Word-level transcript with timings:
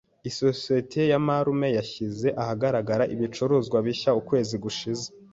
Isosiyete 0.29 1.01
ya 1.11 1.19
marume 1.25 1.67
yashyize 1.77 2.27
ahagaragara 2.41 3.03
ibicuruzwa 3.13 3.77
bishya 3.85 4.11
ukwezi 4.19 4.55
gushize. 4.63 5.07